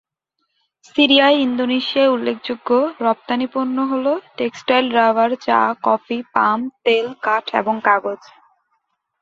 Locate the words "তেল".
6.83-7.05